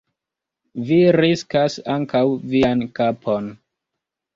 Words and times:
Vi 0.87 0.97
riskas 1.19 1.77
ankaŭ 1.99 2.25
vian 2.57 2.87
kapon. 3.01 3.57